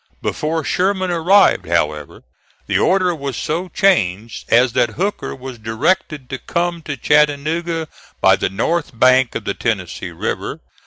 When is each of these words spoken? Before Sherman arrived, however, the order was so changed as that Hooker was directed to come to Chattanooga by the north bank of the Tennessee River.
Before 0.23 0.63
Sherman 0.63 1.11
arrived, 1.11 1.67
however, 1.67 2.23
the 2.65 2.79
order 2.79 3.13
was 3.13 3.37
so 3.37 3.69
changed 3.69 4.51
as 4.51 4.73
that 4.73 4.95
Hooker 4.97 5.35
was 5.35 5.59
directed 5.59 6.27
to 6.31 6.39
come 6.39 6.81
to 6.81 6.97
Chattanooga 6.97 7.87
by 8.19 8.35
the 8.35 8.49
north 8.49 8.97
bank 8.97 9.35
of 9.35 9.43
the 9.43 9.53
Tennessee 9.53 10.09
River. 10.09 10.59